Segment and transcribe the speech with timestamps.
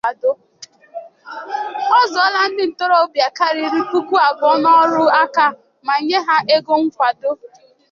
[1.97, 5.45] Ọ zụọla ndị ntorobịa karịrị puku abụọ n'ọrụ aka
[5.85, 7.29] ma nye ha ego nkwàdo